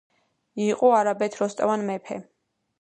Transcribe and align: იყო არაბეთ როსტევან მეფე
იყო 0.69 0.89
არაბეთ 1.01 1.39
როსტევან 1.43 1.87
მეფე 1.93 2.21